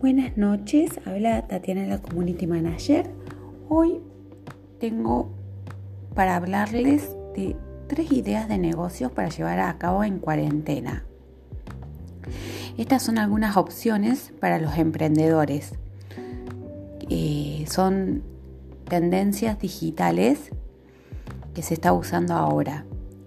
Buenas 0.00 0.36
noches, 0.36 0.92
habla 1.06 1.48
Tatiana 1.48 1.84
la 1.84 1.98
Community 2.00 2.46
Manager. 2.46 3.10
Hoy 3.68 4.00
tengo 4.78 5.28
para 6.14 6.36
hablarles 6.36 7.16
de 7.34 7.56
tres 7.88 8.12
ideas 8.12 8.48
de 8.48 8.58
negocios 8.58 9.10
para 9.10 9.28
llevar 9.28 9.58
a 9.58 9.76
cabo 9.76 10.04
en 10.04 10.20
cuarentena. 10.20 11.04
Estas 12.76 13.02
son 13.02 13.18
algunas 13.18 13.56
opciones 13.56 14.32
para 14.38 14.60
los 14.60 14.78
emprendedores. 14.78 15.72
Eh, 17.10 17.64
son 17.68 18.22
tendencias 18.88 19.58
digitales 19.58 20.50
que 21.54 21.62
se 21.62 21.74
está 21.74 21.92
usando 21.92 22.34
ahora. 22.34 22.84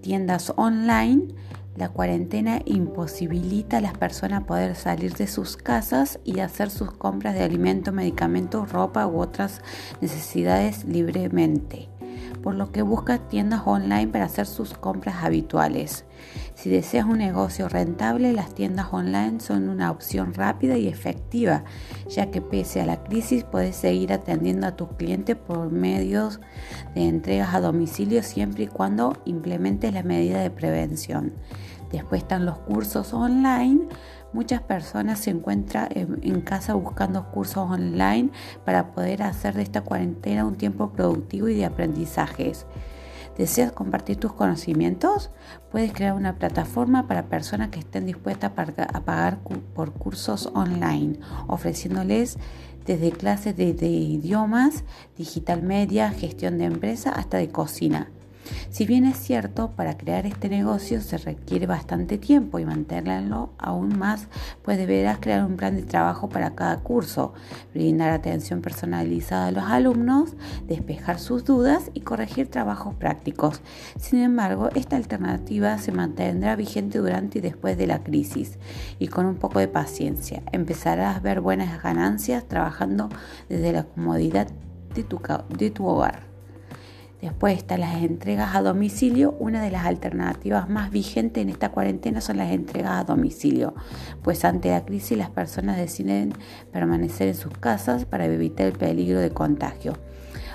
Tiendas 0.00 0.52
online 0.54 1.34
la 1.76 1.88
cuarentena 1.88 2.60
imposibilita 2.64 3.78
a 3.78 3.80
las 3.80 3.96
personas 3.96 4.44
poder 4.44 4.76
salir 4.76 5.14
de 5.14 5.26
sus 5.26 5.56
casas 5.56 6.20
y 6.24 6.40
hacer 6.40 6.70
sus 6.70 6.92
compras 6.92 7.34
de 7.34 7.42
alimentos, 7.42 7.94
medicamentos, 7.94 8.70
ropa 8.72 9.06
u 9.06 9.20
otras 9.20 9.62
necesidades 10.00 10.84
libremente, 10.84 11.88
por 12.42 12.54
lo 12.54 12.72
que 12.72 12.82
busca 12.82 13.18
tiendas 13.18 13.62
online 13.64 14.08
para 14.08 14.24
hacer 14.24 14.46
sus 14.46 14.74
compras 14.74 15.22
habituales. 15.22 16.04
Si 16.54 16.70
deseas 16.70 17.06
un 17.06 17.18
negocio 17.18 17.68
rentable, 17.68 18.32
las 18.32 18.54
tiendas 18.54 18.88
online 18.92 19.40
son 19.40 19.68
una 19.68 19.90
opción 19.90 20.34
rápida 20.34 20.76
y 20.76 20.88
efectiva, 20.88 21.64
ya 22.08 22.30
que 22.30 22.40
pese 22.40 22.80
a 22.80 22.86
la 22.86 23.02
crisis 23.02 23.44
puedes 23.44 23.76
seguir 23.76 24.12
atendiendo 24.12 24.66
a 24.66 24.76
tus 24.76 24.88
clientes 24.90 25.36
por 25.36 25.70
medios 25.70 26.40
de 26.94 27.08
entregas 27.08 27.54
a 27.54 27.60
domicilio 27.60 28.22
siempre 28.22 28.64
y 28.64 28.68
cuando 28.68 29.16
implementes 29.24 29.92
las 29.92 30.04
medidas 30.04 30.42
de 30.42 30.50
prevención. 30.50 31.32
Después 31.92 32.22
están 32.22 32.46
los 32.46 32.58
cursos 32.58 33.12
online. 33.12 33.86
Muchas 34.32 34.62
personas 34.62 35.20
se 35.20 35.30
encuentran 35.30 35.88
en, 35.90 36.40
casa 36.40 36.72
buscando 36.72 37.30
cursos 37.30 37.70
online 37.70 38.30
para 38.64 38.92
poder 38.92 39.22
hacer 39.22 39.54
de 39.54 39.62
esta 39.62 39.82
cuarentena 39.82 40.46
un 40.46 40.56
tiempo 40.56 40.90
productivo 40.90 41.48
y 41.48 41.54
de 41.54 41.66
aprendizajes. 41.66 42.66
¿Deseas 43.36 43.72
compartir 43.72 44.16
tus 44.16 44.32
conocimientos? 44.32 45.30
Puedes 45.70 45.92
crear 45.92 46.14
una 46.14 46.36
plataforma 46.36 47.06
para 47.06 47.28
personas 47.28 47.68
que 47.68 47.80
estén 47.80 48.06
dispuestas 48.06 48.52
a 48.56 49.00
pagar 49.00 49.38
por 49.74 49.92
cursos 49.92 50.50
online, 50.54 51.18
ofreciéndoles 51.46 52.38
desde 52.86 53.12
clases 53.12 53.56
de, 53.56 53.74
de 53.74 53.88
idiomas, 53.88 54.84
digital 55.16 55.62
media, 55.62 56.10
gestión 56.10 56.58
de 56.58 56.64
empresa 56.64 57.10
hasta 57.10 57.38
de 57.38 57.48
cocina. 57.48 58.10
Si 58.70 58.86
bien 58.86 59.04
es 59.04 59.16
cierto, 59.18 59.70
para 59.70 59.96
crear 59.96 60.26
este 60.26 60.48
negocio 60.48 61.00
se 61.00 61.18
requiere 61.18 61.66
bastante 61.66 62.18
tiempo 62.18 62.58
y 62.58 62.64
mantenerlo 62.64 63.50
aún 63.58 63.98
más, 63.98 64.28
pues 64.62 64.78
deberás 64.78 65.18
crear 65.18 65.44
un 65.44 65.56
plan 65.56 65.76
de 65.76 65.82
trabajo 65.82 66.28
para 66.28 66.54
cada 66.54 66.78
curso, 66.80 67.34
brindar 67.74 68.10
atención 68.10 68.62
personalizada 68.62 69.48
a 69.48 69.52
los 69.52 69.64
alumnos, 69.64 70.34
despejar 70.66 71.18
sus 71.18 71.44
dudas 71.44 71.90
y 71.94 72.00
corregir 72.00 72.48
trabajos 72.48 72.94
prácticos. 72.94 73.60
Sin 73.98 74.20
embargo, 74.20 74.68
esta 74.74 74.96
alternativa 74.96 75.78
se 75.78 75.92
mantendrá 75.92 76.56
vigente 76.56 76.98
durante 76.98 77.38
y 77.38 77.40
después 77.40 77.76
de 77.76 77.86
la 77.86 78.02
crisis 78.02 78.58
y 78.98 79.08
con 79.08 79.26
un 79.26 79.36
poco 79.36 79.58
de 79.58 79.68
paciencia. 79.68 80.42
Empezarás 80.52 81.16
a 81.16 81.20
ver 81.20 81.40
buenas 81.40 81.82
ganancias 81.82 82.46
trabajando 82.46 83.08
desde 83.48 83.72
la 83.72 83.84
comodidad 83.84 84.48
de 84.94 85.04
tu, 85.04 85.20
de 85.56 85.70
tu 85.70 85.86
hogar. 85.86 86.31
Después 87.22 87.56
están 87.56 87.78
las 87.80 88.02
entregas 88.02 88.56
a 88.56 88.62
domicilio. 88.62 89.36
Una 89.38 89.62
de 89.62 89.70
las 89.70 89.86
alternativas 89.86 90.68
más 90.68 90.90
vigentes 90.90 91.40
en 91.40 91.50
esta 91.50 91.70
cuarentena 91.70 92.20
son 92.20 92.36
las 92.38 92.50
entregas 92.50 93.00
a 93.00 93.04
domicilio, 93.04 93.74
pues 94.24 94.44
ante 94.44 94.70
la 94.70 94.84
crisis 94.84 95.16
las 95.16 95.30
personas 95.30 95.76
deciden 95.76 96.34
permanecer 96.72 97.28
en 97.28 97.36
sus 97.36 97.56
casas 97.56 98.06
para 98.06 98.26
evitar 98.26 98.66
el 98.66 98.72
peligro 98.72 99.20
de 99.20 99.30
contagio. 99.30 99.92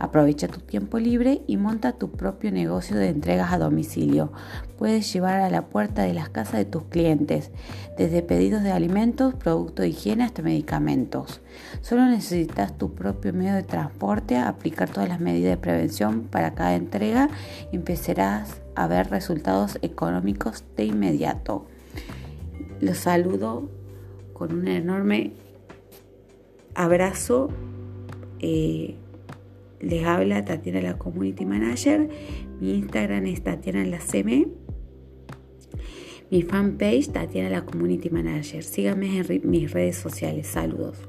Aprovecha 0.00 0.48
tu 0.48 0.60
tiempo 0.60 0.98
libre 0.98 1.42
y 1.46 1.58
monta 1.58 1.92
tu 1.92 2.10
propio 2.10 2.50
negocio 2.50 2.96
de 2.96 3.10
entregas 3.10 3.52
a 3.52 3.58
domicilio. 3.58 4.32
Puedes 4.78 5.12
llevar 5.12 5.40
a 5.40 5.50
la 5.50 5.66
puerta 5.66 6.04
de 6.04 6.14
las 6.14 6.30
casas 6.30 6.54
de 6.54 6.64
tus 6.64 6.84
clientes, 6.84 7.50
desde 7.98 8.22
pedidos 8.22 8.62
de 8.62 8.72
alimentos, 8.72 9.34
productos 9.34 9.82
de 9.82 9.90
higiene 9.90 10.24
hasta 10.24 10.40
medicamentos. 10.40 11.42
Solo 11.82 12.06
necesitas 12.06 12.78
tu 12.78 12.94
propio 12.94 13.34
medio 13.34 13.52
de 13.52 13.62
transporte, 13.62 14.38
aplicar 14.38 14.88
todas 14.88 15.10
las 15.10 15.20
medidas 15.20 15.50
de 15.50 15.58
prevención 15.58 16.22
para 16.22 16.54
cada 16.54 16.76
entrega 16.76 17.28
y 17.70 17.76
empezarás 17.76 18.62
a 18.74 18.86
ver 18.86 19.10
resultados 19.10 19.78
económicos 19.82 20.64
de 20.78 20.86
inmediato. 20.86 21.66
Los 22.80 22.96
saludo 22.96 23.68
con 24.32 24.54
un 24.54 24.66
enorme 24.66 25.34
abrazo. 26.74 27.50
Eh, 28.38 28.96
les 29.80 30.04
habla 30.04 30.44
Tatiana 30.44 30.80
la 30.80 30.98
Community 30.98 31.44
Manager. 31.44 32.08
Mi 32.60 32.74
Instagram 32.74 33.26
es 33.26 33.42
Tatiana 33.42 33.84
la 33.84 33.98
CM. 34.00 34.48
Mi 36.30 36.42
fanpage 36.42 37.08
Tatiana 37.08 37.50
la 37.50 37.64
Community 37.64 38.10
Manager. 38.10 38.62
Síganme 38.62 39.18
en 39.18 39.50
mis 39.50 39.72
redes 39.72 39.96
sociales. 39.96 40.46
Saludos. 40.46 41.08